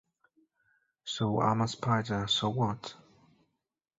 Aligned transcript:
So 1.03 1.41
I'm 1.41 1.61
a 1.61 1.67
Spider, 1.67 2.25
So 2.25 2.49
What? 2.49 2.95